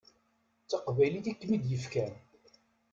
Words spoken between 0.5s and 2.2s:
D taqbaylit i kem-id-yefkan.